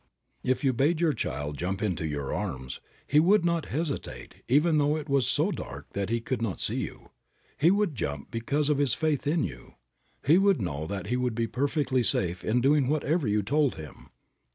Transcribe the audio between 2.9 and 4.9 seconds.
he would not hesitate even